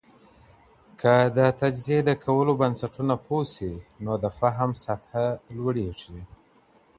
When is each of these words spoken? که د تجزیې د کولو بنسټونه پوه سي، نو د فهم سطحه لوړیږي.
که 1.01 1.13
د 1.37 1.39
تجزیې 1.61 1.99
د 2.07 2.11
کولو 2.25 2.51
بنسټونه 2.61 3.15
پوه 3.25 3.43
سي، 3.55 3.73
نو 4.03 4.13
د 4.23 4.25
فهم 4.39 4.71
سطحه 4.85 5.25
لوړیږي. 5.55 6.21